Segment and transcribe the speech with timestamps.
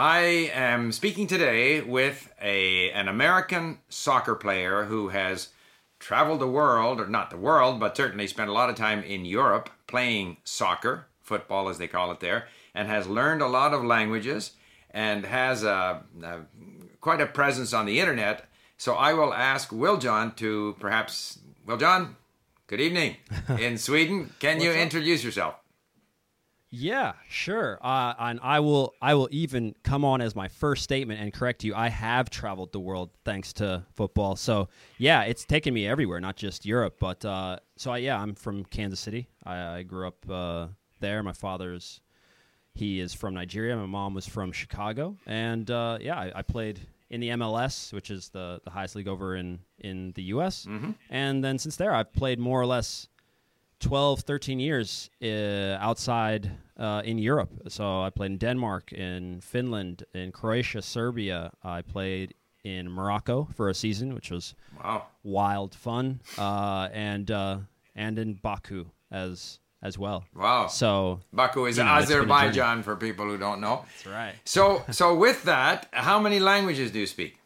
[0.00, 5.50] I am speaking today with a an American soccer player who has
[5.98, 9.26] traveled the world, or not the world, but certainly spent a lot of time in
[9.26, 13.84] Europe playing soccer, football as they call it there, and has learned a lot of
[13.84, 14.52] languages
[14.90, 16.38] and has a, a
[17.02, 18.48] quite a presence on the internet.
[18.78, 22.16] So I will ask Will John to perhaps Will John,
[22.68, 23.16] good evening
[23.58, 24.32] in Sweden.
[24.38, 25.56] Can you introduce yourself?
[26.70, 27.78] Yeah, sure.
[27.82, 31.64] Uh, and I will I will even come on as my first statement and correct
[31.64, 31.74] you.
[31.74, 34.36] I have traveled the world thanks to football.
[34.36, 36.96] So yeah, it's taken me everywhere, not just Europe.
[37.00, 39.28] But uh, so I, yeah, I'm from Kansas City.
[39.44, 40.68] I, I grew up uh,
[41.00, 41.22] there.
[41.24, 42.00] My father's
[42.72, 43.76] he is from Nigeria.
[43.76, 46.78] My mom was from Chicago, and uh, yeah, I, I, played
[47.10, 50.66] in the MLS, which is the the highest league over in in the U.S.
[50.66, 50.92] Mm-hmm.
[51.10, 53.08] And then since there, I've played more or less
[53.80, 57.50] 12, 13 years uh, outside uh, in Europe.
[57.68, 61.52] So I played in Denmark, in Finland, in Croatia, Serbia.
[61.62, 62.34] I played
[62.64, 65.06] in Morocco for a season, which was wow.
[65.22, 67.58] wild fun, uh, and uh,
[67.94, 70.24] and in Baku as as well.
[70.34, 70.66] Wow!
[70.68, 73.84] So Baku is you know, Azerbaijan for people who don't know.
[73.84, 74.34] That's right.
[74.44, 77.36] So so with that, how many languages do you speak?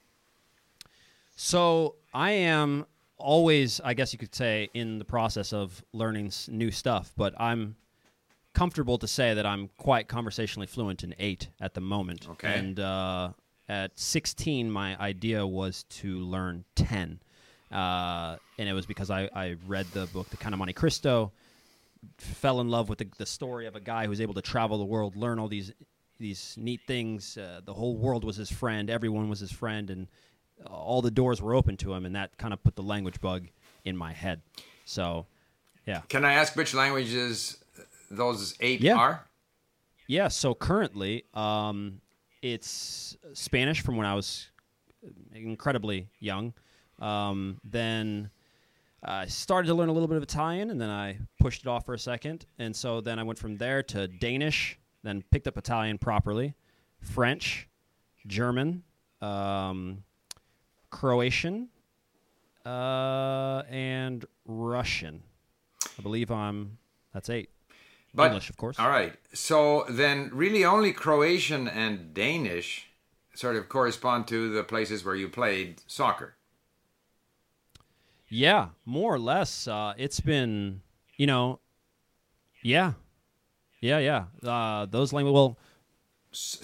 [1.36, 6.70] So I am always, I guess you could say, in the process of learning new
[6.70, 7.12] stuff.
[7.16, 7.76] But I'm
[8.54, 12.26] comfortable to say that I'm quite conversationally fluent in eight at the moment.
[12.30, 12.54] Okay.
[12.54, 13.30] And uh,
[13.68, 17.20] at 16, my idea was to learn 10.
[17.70, 21.32] Uh, and it was because I, I read the book, The Count of Monte Cristo,
[22.18, 24.78] fell in love with the, the story of a guy who was able to travel
[24.78, 25.72] the world, learn all these
[26.20, 27.36] these neat things.
[27.36, 28.88] Uh, the whole world was his friend.
[28.88, 30.06] Everyone was his friend, and
[30.66, 33.48] all the doors were open to him, and that kind of put the language bug
[33.84, 34.40] in my head.
[34.84, 35.26] So,
[35.86, 36.02] yeah.
[36.08, 37.63] Can I ask which languages
[38.16, 38.96] those eight yeah.
[38.96, 39.26] are?
[40.06, 40.28] Yeah.
[40.28, 42.00] So currently, um,
[42.42, 44.50] it's Spanish from when I was
[45.32, 46.52] incredibly young.
[46.98, 48.30] Um, then
[49.02, 51.84] I started to learn a little bit of Italian, and then I pushed it off
[51.84, 52.46] for a second.
[52.58, 56.54] And so then I went from there to Danish, then picked up Italian properly,
[57.00, 57.68] French,
[58.26, 58.82] German,
[59.20, 60.04] um,
[60.90, 61.68] Croatian,
[62.64, 65.22] uh, and Russian.
[65.98, 66.78] I believe I'm.
[67.12, 67.50] That's eight.
[68.14, 68.78] But, English, of course.
[68.78, 69.14] All right.
[69.32, 72.86] So then, really, only Croatian and Danish
[73.34, 76.36] sort of correspond to the places where you played soccer.
[78.28, 79.66] Yeah, more or less.
[79.66, 80.80] Uh, it's been,
[81.16, 81.58] you know,
[82.62, 82.92] yeah,
[83.80, 84.24] yeah, yeah.
[84.48, 85.34] Uh, those languages.
[85.34, 85.58] Well,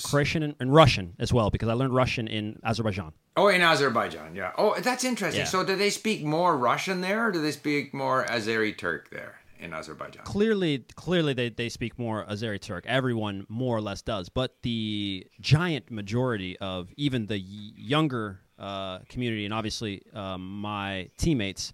[0.03, 3.13] Croatian and, and, Russian as well because I learned Russian in Azerbaijan.
[3.37, 4.51] Oh, in Azerbaijan, yeah.
[4.59, 5.43] Oh, that's interesting.
[5.43, 5.47] Yeah.
[5.47, 9.40] So, do they speak more Russian there, or do they speak more Azeri Turk there
[9.61, 10.25] in Azerbaijan?
[10.25, 12.85] Clearly, clearly they, they speak more Azeri Turk.
[12.87, 19.45] Everyone more or less does, but the giant majority of even the younger uh, community,
[19.45, 21.73] and obviously um, my teammates,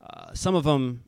[0.00, 1.04] uh, some of them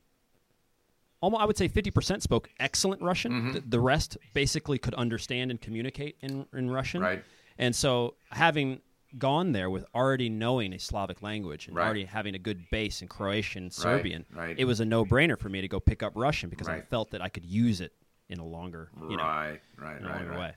[1.21, 3.31] almost I would say 50% spoke excellent Russian.
[3.31, 3.51] Mm-hmm.
[3.53, 7.01] The, the, rest basically could understand and communicate in, in Russian.
[7.01, 7.23] Right.
[7.57, 8.81] And so having
[9.17, 11.85] gone there with already knowing a Slavic language and right.
[11.85, 14.47] already having a good base in Croatian and Serbian, right.
[14.47, 14.55] Right.
[14.59, 17.21] it was a no-brainer for me to go pick up Russian because I felt that
[17.21, 17.93] I could use it
[18.29, 20.39] in a longer, you know, right, right, right, right.
[20.39, 20.53] way.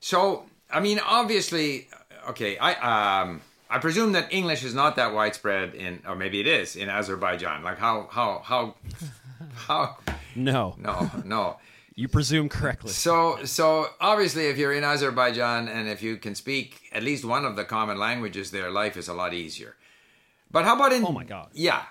[0.00, 1.88] So, I mean, obviously,
[2.28, 6.46] okay, I um I presume that English is not that widespread in, or maybe it
[6.46, 7.62] is in Azerbaijan.
[7.62, 8.74] Like how how how
[9.54, 9.96] how?
[10.34, 11.56] No, no, no.
[11.96, 12.90] You presume correctly.
[12.90, 17.44] So so obviously, if you're in Azerbaijan and if you can speak at least one
[17.44, 19.74] of the common languages there, life is a lot easier.
[20.50, 21.04] But how about in?
[21.04, 21.48] Oh my God.
[21.52, 21.82] Yeah.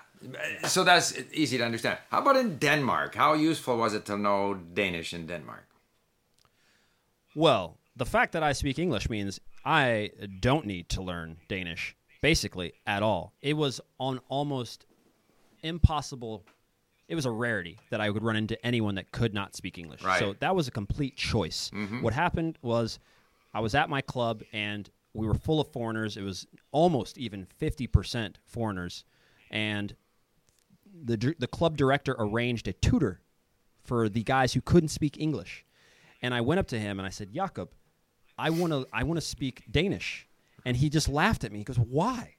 [0.64, 1.98] So that's easy to understand.
[2.10, 3.14] How about in Denmark?
[3.14, 5.68] How useful was it to know Danish in Denmark?
[7.34, 12.72] Well, the fact that I speak English means I don't need to learn Danish basically
[12.86, 13.34] at all.
[13.42, 14.86] It was on almost
[15.62, 16.44] impossible.
[17.08, 20.02] It was a rarity that I would run into anyone that could not speak English.
[20.02, 20.18] Right.
[20.18, 21.70] So that was a complete choice.
[21.72, 22.02] Mm-hmm.
[22.02, 22.98] What happened was
[23.54, 26.16] I was at my club and we were full of foreigners.
[26.16, 29.04] It was almost even 50% foreigners.
[29.50, 29.94] And
[31.04, 33.20] the, the club director arranged a tutor
[33.84, 35.64] for the guys who couldn't speak English.
[36.22, 37.70] And I went up to him and I said, Jakob,
[38.38, 40.26] I want to I want to speak Danish.
[40.64, 41.58] And he just laughed at me.
[41.58, 42.34] He goes, "Why?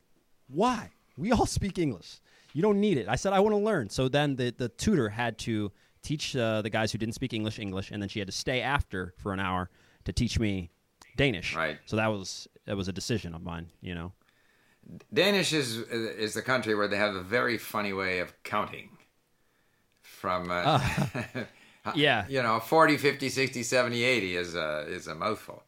[0.48, 0.92] Why?
[1.18, 2.20] We all speak English.
[2.54, 5.10] You don't need it." I said, "I want to learn." So then the the tutor
[5.10, 5.72] had to
[6.02, 8.62] teach uh, the guys who didn't speak English English, and then she had to stay
[8.62, 9.70] after for an hour
[10.06, 10.72] to teach me
[11.16, 11.56] Danish.
[11.56, 11.80] Right.
[11.86, 13.68] So that was that was a decision of mine.
[13.82, 14.14] You know.
[15.14, 18.92] Danish is is the country where they have a very funny way of counting.
[20.02, 21.44] From uh, uh,
[21.96, 25.64] yeah, you know, 40, 50, 60, 70, 80 is a is a mouthful.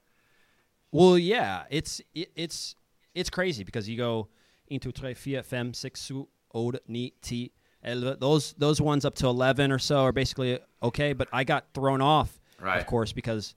[0.92, 2.76] Well, yeah, it's it, it's
[3.14, 4.30] it's crazy because you go
[4.70, 7.52] into tre, vier, fem, six, su, od, ni, ti,
[7.84, 8.20] elve.
[8.20, 11.14] Those those ones up to eleven or so are basically okay.
[11.14, 12.80] But I got thrown off, Right.
[12.80, 13.56] of course, because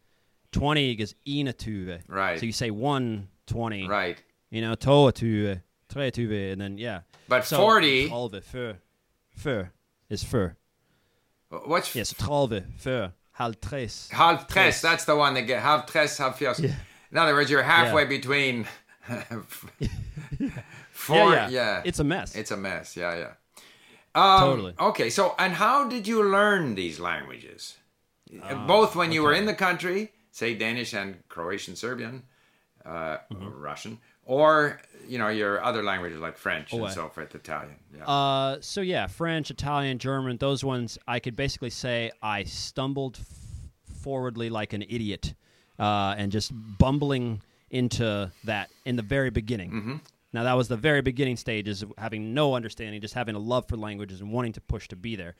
[0.53, 2.01] twenty is inatuve.
[2.09, 2.39] Right.
[2.39, 3.87] So you say one twenty.
[3.89, 4.23] Right.
[4.51, 7.01] You know, toa tuve, tre tuve, and then yeah.
[7.29, 8.77] But So, 40 Trolve, fur,
[9.35, 9.71] fur
[10.11, 10.57] is fur.
[11.49, 14.09] What's Yes, trolve, fur, halv tres.
[14.13, 14.53] half tres?
[14.53, 14.81] Tres.
[14.83, 16.59] That's the one that get half tres, half fios.
[16.59, 16.75] Yeah.
[17.11, 18.09] In other words, you're halfway Yeah.
[18.09, 18.67] between
[21.03, 21.33] four.
[21.33, 21.83] yeah, yeah.
[21.85, 22.35] It's a mess.
[22.37, 22.97] It's a mess.
[22.97, 23.33] Yeah, yeah.
[24.15, 24.75] Um, Totally.
[24.79, 27.77] Okay, so and how did you learn these languages?
[28.43, 32.23] Ah, Both when you were in the country, say Danish and Croatian, Serbian,
[32.85, 33.49] uh, Mm-hmm.
[33.71, 37.77] Russian, or you know your other languages like French and so forth, Italian.
[37.97, 38.05] Yeah.
[38.07, 43.27] Uh, so yeah, French, Italian, German, those ones I could basically say I stumbled f-
[44.03, 45.35] forwardly like an idiot,
[45.79, 47.41] uh, and just bumbling
[47.71, 49.71] into that in the very beginning.
[49.73, 49.97] Mm-hmm.
[50.33, 53.67] Now that was the very beginning stages of having no understanding, just having a love
[53.69, 55.35] for languages and wanting to push to be there.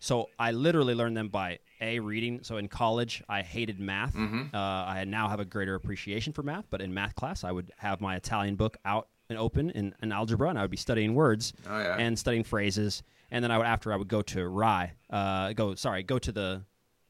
[0.00, 2.40] So I literally learned them by a reading.
[2.44, 4.14] So in college, I hated math.
[4.16, 7.72] Uh, I now have a greater appreciation for math, but in math class, I would
[7.78, 11.14] have my Italian book out and open in, in algebra, and I would be studying
[11.14, 11.96] words Oh, yeah.
[11.98, 13.02] and studying phrases.
[13.30, 16.32] And then I would after I would go to RAI, uh, go sorry, go to
[16.32, 16.62] the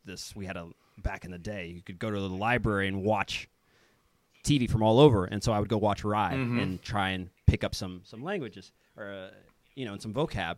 [0.05, 1.67] this we had a back in the day.
[1.69, 3.49] You could go to the library and watch
[4.49, 6.59] TV from all over, and so I would go watch RAI mm-hmm.
[6.59, 9.29] and try and pick up some some languages or uh,
[9.75, 10.57] you know and some vocab.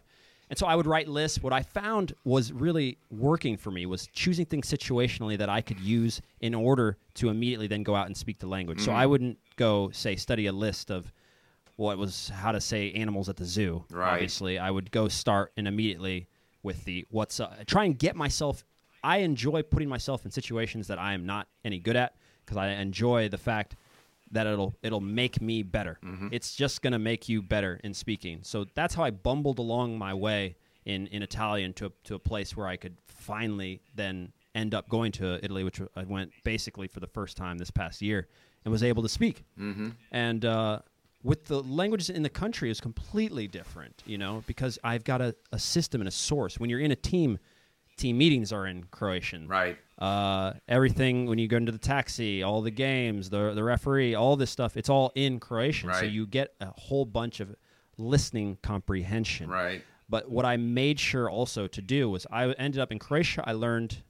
[0.48, 1.40] And so I would write lists.
[1.40, 5.78] What I found was really working for me was choosing things situationally that I could
[5.78, 8.80] use in order to immediately then go out and speak the language.
[8.80, 8.98] So mm-hmm.
[8.98, 11.12] I wouldn't go say study a list of
[11.76, 13.84] what was how to say animals at the zoo.
[13.90, 14.14] Right.
[14.14, 16.26] Obviously, I would go start and immediately
[16.64, 17.64] with the what's up.
[17.66, 18.64] Try and get myself.
[19.04, 22.14] I enjoy putting myself in situations that I am not any good at
[22.50, 23.76] because I enjoy the fact
[24.32, 25.98] that it'll it'll make me better.
[26.32, 28.40] It's just gonna make you better in speaking.
[28.42, 32.18] So that's how I bumbled along my way in, in Italian to a, to a
[32.18, 36.88] place where I could finally then end up going to Italy, which I went basically
[36.88, 38.26] for the first time this past year,
[38.64, 39.44] and was able to speak.
[39.58, 39.90] Mm-hmm.
[40.10, 40.80] And uh,
[41.22, 45.36] with the languages in the country is completely different, you know, because I've got a,
[45.52, 46.58] a system and a source.
[46.58, 47.38] When you're in a team,
[47.96, 49.46] team meetings are in Croatian.
[49.46, 49.78] right.
[50.00, 54.34] Uh, everything when you go into the taxi, all the games, the the referee, all
[54.34, 55.92] this stuff, it's all in Croatian.
[55.92, 57.54] So you get a whole bunch of
[57.98, 59.50] listening comprehension.
[59.50, 59.84] Right.
[60.08, 63.44] But what I made sure also to do was I ended up in Croatia.
[63.46, 64.02] I learned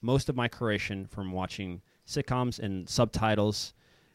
[0.00, 3.74] most of my Croatian from watching sitcoms and subtitles.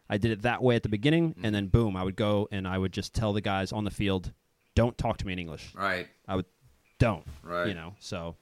[0.10, 2.68] I did it that way at the beginning, and then boom, I would go and
[2.68, 4.34] I would just tell the guys on the field,
[4.76, 6.08] "Don't talk to me in English." Right.
[6.28, 6.46] I would,
[7.00, 7.26] don't.
[7.44, 7.68] Right.
[7.68, 7.96] You know.
[8.00, 8.36] So,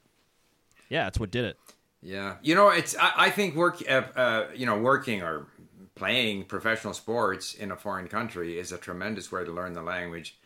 [0.90, 1.60] yeah, that's what did it.
[2.01, 5.48] Yeah, you know, it's I, I think work, uh, uh, you know, working or
[5.96, 10.38] playing professional sports in a foreign country is a tremendous way to learn the language.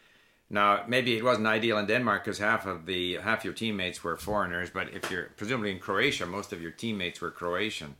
[0.49, 4.17] Now, maybe it wasn't ideal in Denmark because half of the half your teammates were
[4.17, 7.95] foreigners, but if you're presumably in Croatia, most of your teammates were Croatian.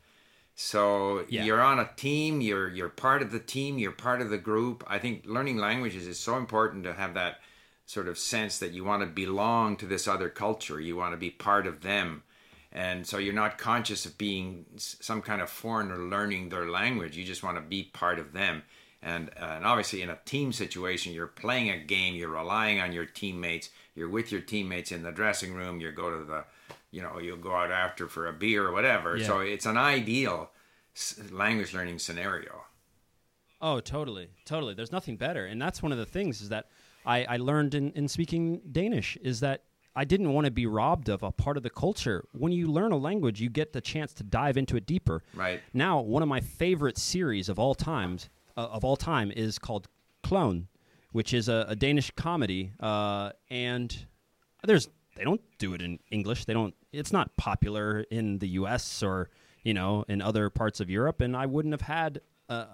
[0.56, 1.46] So Yeah.
[1.46, 2.42] you're on a team.
[2.42, 3.80] You're you're part of the team.
[3.80, 4.84] You're part of the group.
[4.88, 7.40] I think learning languages is so important to have that
[7.86, 10.80] sort of sense that you want to belong to this other culture.
[10.80, 12.24] You want to be part of them,
[12.74, 17.16] and so you're not conscious of being some kind of foreigner learning their language.
[17.16, 18.64] You just want to be part of them.
[19.04, 22.16] And, uh, and obviously, in a team situation, you're playing a game.
[22.16, 23.70] You're relying on your teammates.
[23.96, 25.80] You're with your teammates in the dressing room.
[25.80, 26.46] You go to the,
[26.90, 29.18] you know, you'll go out after for a beer or whatever.
[29.18, 29.28] Yeah.
[29.28, 30.50] So it's an ideal
[31.32, 32.64] language learning scenario.
[33.62, 34.74] Oh, totally, totally.
[34.74, 36.70] There's nothing better, and that's one of the things is that
[37.06, 39.64] I, I learned in, in speaking Danish is that
[39.96, 42.26] I didn't want to be robbed of a part of the culture.
[42.32, 45.24] When you learn a language, you get the chance to dive into it deeper.
[45.36, 45.62] Right.
[45.74, 49.88] Now, one of my favorite series of all times uh, of all time is called
[50.24, 50.68] Klovn,
[51.12, 54.06] which is a, a Danish comedy, uh, and
[54.64, 56.46] there's they don't do it in English.
[56.46, 56.74] They don't.
[56.92, 59.04] It's not popular in the U.S.
[59.04, 59.30] or
[59.64, 62.68] you know in other parts of Europe, and I wouldn't have had a,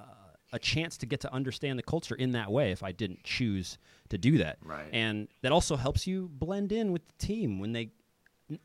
[0.51, 3.77] a chance to get to understand the culture in that way if I didn't choose
[4.09, 4.57] to do that.
[4.63, 4.87] Right.
[4.91, 7.91] And that also helps you blend in with the team when they.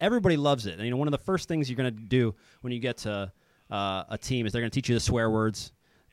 [0.00, 0.75] Everybody loves it.
[0.75, 2.97] And, you know, one of the first things you're going to do when you get
[2.99, 3.31] to
[3.71, 5.73] uh, a team is they're going to teach you the swear words,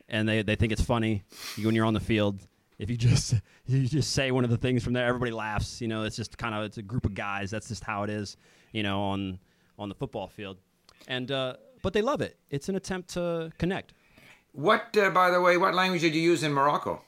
[0.10, 1.24] and they, they think it's funny
[1.56, 2.46] you, when you're on the field.
[2.80, 3.36] If you just
[3.66, 5.80] you just say one of the things from there, everybody laughs.
[5.80, 7.50] You know, it's just kind of it's a group of guys.
[7.50, 8.36] That's just how it is.
[8.74, 9.40] You know, on
[9.80, 10.58] on the football field,
[11.08, 12.38] and uh, but they love it.
[12.50, 13.94] It's an attempt to connect.
[14.54, 17.02] What, uh, by the way, what language did you use in Morocco?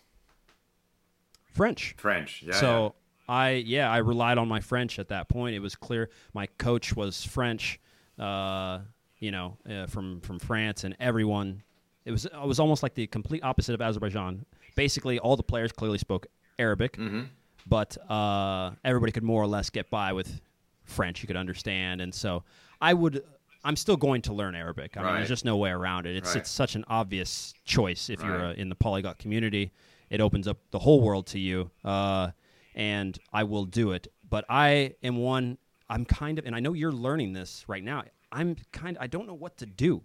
[1.54, 1.96] French.
[1.98, 2.44] French.
[2.46, 2.54] Yeah.
[2.56, 2.96] so
[3.28, 5.56] I yeah I relied on my French at that point.
[5.56, 7.80] It was clear my coach was French,
[8.20, 8.80] uh,
[9.20, 11.62] you know, uh, from from France, and everyone
[12.06, 14.46] it was it was almost like the complete opposite of Azerbaijan.
[14.76, 16.26] Basically, all the players clearly spoke
[16.58, 17.24] Arabic, Mm-hmm.
[17.68, 20.42] but uh, everybody could more or less get by with
[20.86, 21.22] French.
[21.22, 22.44] You could understand, and so
[22.82, 23.24] I would.
[23.64, 24.98] I'm still going to learn Arabic.
[24.98, 26.16] I mean, there's just no way around it.
[26.16, 26.38] It's Right.
[26.38, 28.50] it's such an obvious choice if you're Right.
[28.58, 29.72] uh, in the polyglot community.
[30.10, 32.32] It opens up the whole world to you, uh,
[32.76, 34.08] and I will do it.
[34.30, 35.58] But I am one.
[35.90, 38.04] I'm kind of, and I know you're learning this right now.
[38.32, 38.98] I'm kind.
[39.00, 40.04] I don't know what to do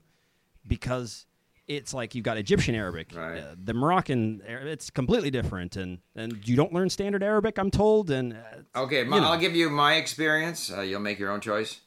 [0.66, 1.26] because
[1.66, 3.38] it's like you've got Egyptian Arabic, Right.
[3.40, 4.42] uh, the Moroccan.
[4.46, 7.58] It's completely different, and and you don't learn standard Arabic.
[7.58, 9.18] I'm told, and uh, Okay, you know.
[9.18, 10.70] I'll give you my experience.
[10.70, 11.80] Uh, you'll make your own choice.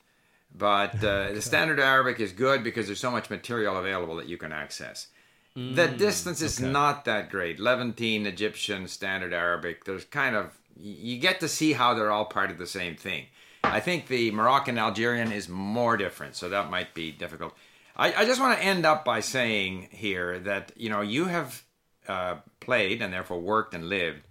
[0.58, 4.38] But uh, the standard Arabic is good because there's so much material available that you
[4.38, 5.08] can access.
[5.56, 6.72] the distance is Mm, okay.
[6.72, 7.60] not that great.
[7.60, 12.52] Levantine, Egyptian, standard Arabic, there's kind of, you get to see how they're all part
[12.52, 13.26] of the same thing.
[13.64, 17.54] I think the Moroccan Algerian is more different, so that might be difficult.
[17.98, 21.64] I, I just want to end up by saying here that, you know, you have
[22.08, 24.22] uh, played and therefore worked and lived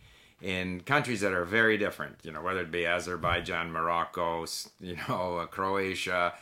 [0.42, 4.46] in countries that are very different, you know, whether it be Azerbaijan, Morocco,
[4.80, 6.34] you know, uh, Croatia,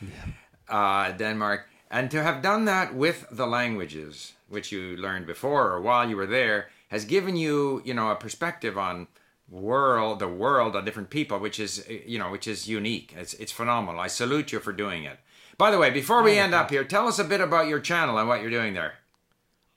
[0.67, 5.81] uh, Denmark, and to have done that with the languages which you learned before or
[5.81, 9.07] while you were there has given you, you know, a perspective on
[9.49, 13.13] world, the world, on different people, which is, uh, you know, which is unique.
[13.17, 14.01] It's it's phenomenal.
[14.01, 15.19] I salute you for doing it.
[15.57, 18.17] By the way, before we end up here, tell us a bit about your channel
[18.17, 18.93] and what you're doing there.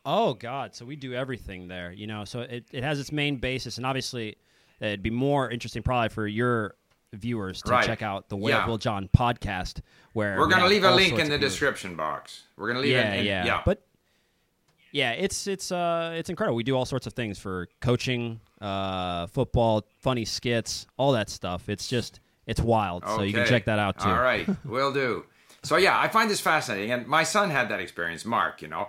[0.04, 0.75] Oh God!
[0.75, 2.25] So we do everything there, you know.
[2.25, 4.37] So it, it has its main basis, and obviously,
[4.80, 6.75] it'd be more interesting probably for your
[7.12, 7.85] viewers to Right.
[7.87, 8.62] check out the Way Yeah.
[8.62, 9.80] of Will John podcast,
[10.14, 12.44] where We're we going to have leave a link in the description box.
[12.56, 13.21] We're going to leave Yeah, it.
[13.21, 13.62] In, yeah, yeah.
[13.64, 13.87] But
[14.92, 16.56] yeah, it's it's uh it's incredible.
[16.56, 21.68] We do all sorts of things for coaching, uh, football, funny skits, all that stuff.
[21.68, 23.04] It's just it's wild.
[23.06, 24.09] So you can check that out too.
[24.09, 25.25] All right, will do.
[25.62, 28.25] So yeah, I find this fascinating, and my son had that experience.
[28.25, 28.88] Mark, you know,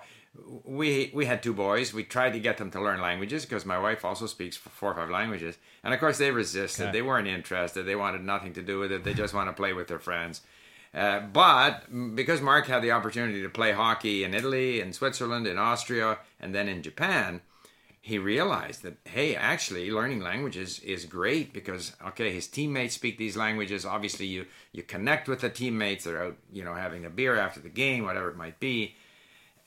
[0.63, 1.93] we we had two boys.
[1.93, 4.95] We tried to get them to learn languages because my wife also speaks four or
[4.95, 6.87] five languages, and of course they resisted.
[6.87, 6.91] Okay.
[6.91, 7.83] They weren't interested.
[7.83, 9.03] They wanted nothing to do with it.
[9.03, 10.41] They just want to play with their friends.
[10.93, 11.85] Uh, but
[12.15, 16.53] because Mark had the opportunity to play hockey in Italy, in Switzerland, in Austria, and
[16.53, 17.41] then in Japan,
[18.03, 23.37] he realized that hey actually learning languages is great because okay his teammates speak these
[23.37, 27.37] languages obviously you you connect with the teammates they're out you know having a beer
[27.37, 28.93] after the game whatever it might be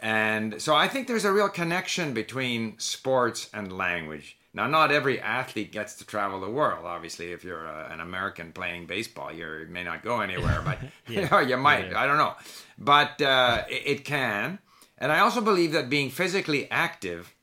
[0.01, 5.21] and so i think there's a real connection between sports and language now not every
[5.21, 9.63] athlete gets to travel the world obviously if you're a, an american playing baseball you're,
[9.63, 12.01] you may not go anywhere but you, know, you might yeah.
[12.01, 12.35] i don't know
[12.79, 14.59] but uh, it, it can
[14.99, 17.35] and i also believe that being physically active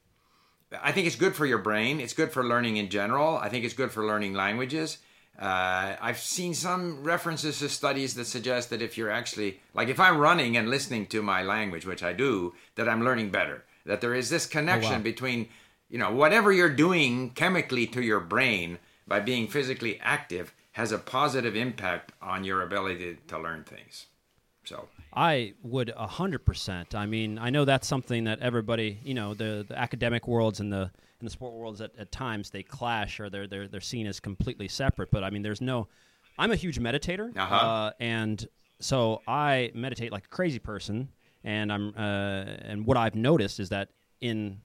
[0.81, 1.99] I think it's good for your brain.
[1.99, 3.37] It's good for learning in general.
[3.37, 4.97] I think it's good for learning languages.
[5.37, 9.99] Uh, I've seen some references to studies that suggest that if you're actually, like if
[9.99, 13.63] I'm running and listening to my language, which I do, that I'm learning better.
[13.85, 14.99] That there is this connection wow.
[14.99, 15.49] between,
[15.89, 20.97] you know, whatever you're doing chemically to your brain by being physically active has a
[20.97, 24.07] positive impact on your ability to learn things.
[24.65, 26.95] So, I would a hundred percent.
[26.95, 30.71] I mean, I know that's something that everybody, you know, the, the academic worlds and
[30.71, 30.91] the
[31.23, 34.19] and the sport worlds at, at times they clash or they're they're they're seen as
[34.19, 35.09] completely separate.
[35.09, 35.87] But I mean, there's no.
[36.37, 37.55] I'm a huge meditator, Uh-huh.
[37.55, 38.45] uh, and
[38.79, 41.07] so I meditate like a crazy person.
[41.45, 43.89] And I'm uh, and what I've noticed is that
[44.19, 44.59] in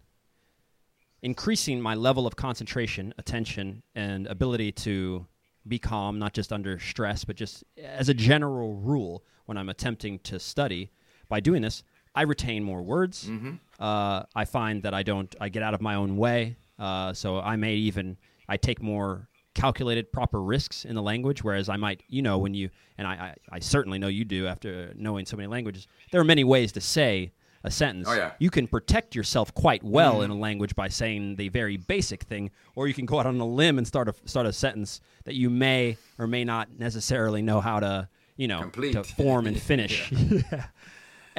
[1.22, 5.26] increasing my level of concentration, attention, and ability to
[5.66, 10.18] be calm, not just under stress, but just as a general rule when I'm attempting
[10.20, 10.90] to study.
[11.28, 11.82] By doing this,
[12.18, 13.30] I retain more words.
[13.78, 16.56] Uh, I find that I don't, I get out of my own way.
[16.76, 18.16] Uh, so I may even,
[18.48, 22.54] I take more calculated, proper risks in the language, whereas I might, you know, when
[22.54, 26.20] you, and I, I, I certainly know you do after knowing so many languages, there
[26.20, 27.30] are many ways to say
[27.62, 28.08] a sentence.
[28.10, 28.32] Oh, yeah.
[28.40, 32.50] You can protect yourself quite well in a language by saying the very basic thing,
[32.74, 35.34] or you can go out on a limb and start a start a sentence that
[35.34, 38.92] you may or may not necessarily know how to, you know, Complete.
[38.94, 40.10] to form and finish.
[40.12, 40.66] Yeah.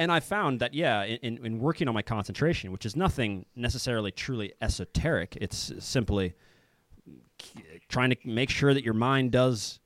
[0.00, 3.44] And I found that yeah, in, in, in working on my concentration, which is nothing
[3.54, 6.32] necessarily truly esoteric, it's simply
[7.90, 9.78] trying to make sure that your mind does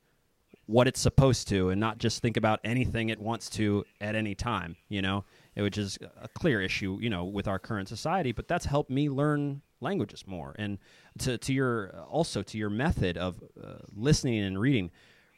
[0.67, 4.33] what it's supposed to and not just think about anything it wants to at any
[4.35, 5.25] time, you know,
[5.57, 8.31] which is a clear issue, you know, with our current society.
[8.31, 10.55] But that's helped me learn languages more.
[10.57, 10.77] And
[11.19, 14.91] to, to your also to your method of uh, listening and reading,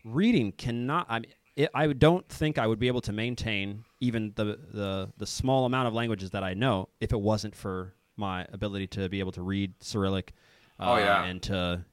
[0.06, 1.08] reading cannot.
[1.10, 5.10] I mean, it, I don't think I would be able to maintain even the, the
[5.18, 9.10] the small amount of languages that I know if it wasn't for my ability to
[9.10, 10.34] be able to read Cyrillic.
[10.80, 11.24] Uh, Oh, yeah.
[11.26, 11.84] and to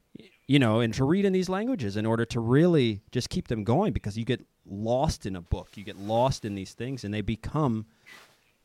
[0.47, 3.64] you know, and to read in these languages in order to really just keep them
[3.64, 7.12] going because you get lost in a book, you get lost in these things, and
[7.14, 7.87] they become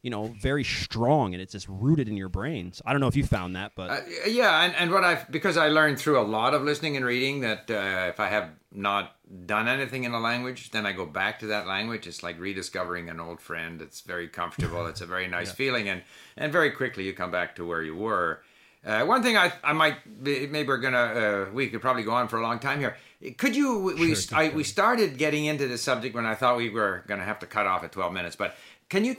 [0.02, 2.72] you know, very strong and it's just rooted in your brain.
[2.72, 5.30] So I don't know if you found that, but Uh, yeah, and, and what I've
[5.30, 8.50] because I learned through a lot of listening and reading that uh, if I have
[8.72, 9.16] not
[9.46, 12.08] done anything in a language, then I go back to that language.
[12.08, 13.82] It's like rediscovering an old friend.
[13.82, 14.86] It's very comfortable.
[14.88, 16.02] it's a very nice feeling, and
[16.38, 18.42] and very quickly you come back to where you were.
[18.86, 22.12] Uh, one thing I I might be, maybe we're gonna uh, we could probably go
[22.12, 22.96] on for a long time here.
[23.38, 26.56] Could you we we, Sure, I, we started getting into the subject when I thought
[26.56, 28.56] we were gonna have to cut off at twelve minutes, but
[28.88, 29.18] can you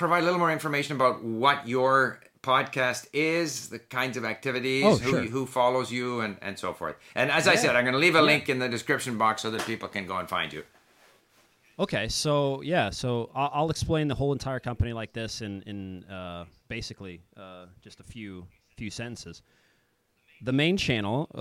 [0.00, 1.94] provide a little more information about what your
[2.42, 5.22] podcast is, the kinds of activities, Oh, who sure.
[5.34, 6.96] who follows you, and and so forth.
[7.14, 9.50] And as I said, I'm going to leave a link in the description box so
[9.54, 10.62] that people can go and find you.
[11.78, 12.32] Okay, so
[12.74, 17.20] yeah, so I'll, I'll explain the whole entire company like this in in uh, basically
[17.36, 19.42] uh, just a few few sentences.
[20.42, 21.40] The main channel, uh,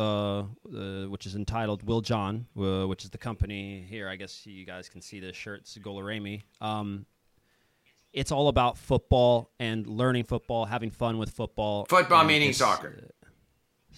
[0.78, 4.08] uh, which is entitled Will John, uh, which is the company here.
[4.14, 6.42] I guess you guys can see the shirts, Golarami.
[6.60, 7.06] Um,
[8.14, 11.86] it's all about football and learning football, having fun with football.
[11.90, 13.10] Football meaning soccer.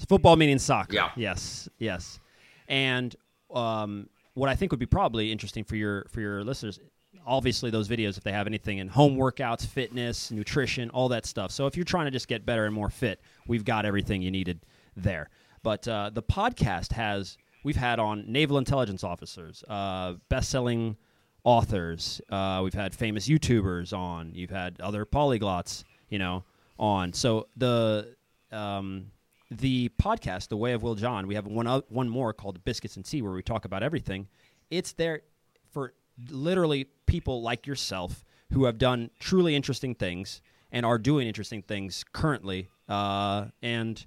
[0.07, 0.93] Football meaning soccer.
[0.93, 1.11] Yeah.
[1.15, 1.69] Yes.
[1.77, 2.19] Yes.
[2.67, 3.15] And
[3.53, 6.79] um, what I think would be probably interesting for your for your listeners,
[7.25, 11.51] obviously those videos if they have anything in home workouts, fitness, nutrition, all that stuff.
[11.51, 14.31] So if you're trying to just get better and more fit, we've got everything you
[14.31, 14.65] needed
[14.95, 15.29] there.
[15.63, 20.97] But uh, the podcast has we've had on naval intelligence officers, uh, best-selling
[21.43, 22.21] authors.
[22.29, 24.33] Uh, we've had famous YouTubers on.
[24.33, 26.43] You've had other polyglots, you know,
[26.77, 27.13] on.
[27.13, 28.15] So the
[28.51, 29.07] um,
[29.49, 32.95] the podcast, The Way of Will John, we have one o- one more called Biscuits
[32.95, 34.27] and Tea, where we talk about everything.
[34.69, 35.21] It's there
[35.71, 35.93] for
[36.29, 42.03] literally people like yourself who have done truly interesting things and are doing interesting things
[42.13, 42.69] currently.
[42.87, 44.05] Uh, and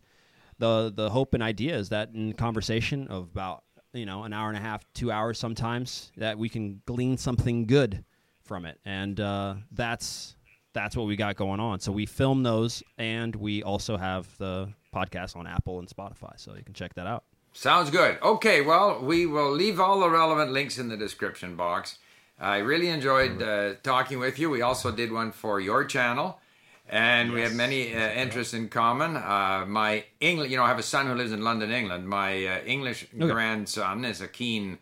[0.59, 3.64] the the hope and idea is that in conversation of about
[3.95, 7.67] you know an hour and a half, two hours sometimes, that we can glean something
[7.67, 8.05] good
[8.43, 10.37] from it, and uh, that's
[10.75, 11.81] that's what we got going on.
[11.81, 16.55] So we film those, and we also have the podcast on Apple and Spotify, so
[16.55, 17.25] you can check that out.
[17.53, 18.19] Sounds good.
[18.21, 21.99] Okay, well, we will leave all the relevant links in the description box.
[22.39, 24.51] I really enjoyed uh, talking with you.
[24.51, 26.41] We also did one for your channel,
[26.89, 29.17] and we have many uh, interests in common.
[29.17, 32.09] Uh, my English, you know, I have a son who lives in London, England.
[32.09, 34.79] My uh, English grandson is a keen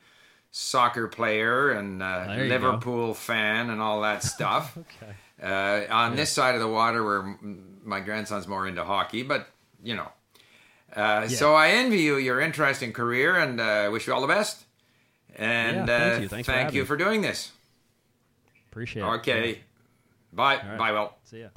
[0.50, 4.76] soccer player and uh, Liverpool fan and all that stuff.
[4.76, 5.12] Okay.
[5.42, 7.36] Uh, on this side of the water, where
[7.84, 9.48] my grandson's more into hockey, but
[9.82, 10.08] you know.
[10.94, 14.64] Uh, So I envy you your interesting career and uh, wish you all the best.
[15.36, 16.28] And Yeah, thank uh, you.
[16.28, 17.52] Thanks thank having you for doing this.
[18.70, 19.06] Appreciate it.
[19.06, 19.62] Okay.
[20.32, 20.56] Bye.
[20.56, 20.78] right.
[20.78, 21.12] Bye, Will.
[21.24, 21.48] See ya.